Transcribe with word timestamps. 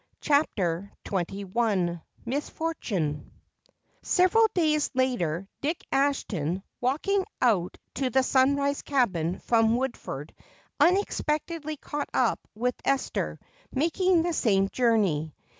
CHAPTER 0.19 0.91
XXI 1.05 2.01
Misfortune 2.25 3.31
Several 4.01 4.47
days 4.55 4.89
later 4.95 5.47
Dick 5.61 5.85
Ashton, 5.91 6.63
walking 6.79 7.23
out 7.39 7.77
to 7.93 8.09
the 8.09 8.23
Sunrise 8.23 8.81
cabin 8.81 9.37
from 9.37 9.75
Woodford, 9.75 10.33
unexpectedly 10.79 11.77
caught 11.77 12.09
up 12.15 12.39
with 12.55 12.73
Esther 12.83 13.39
making 13.71 14.23
the 14.23 14.33
same 14.33 14.69
journey. 14.69 15.35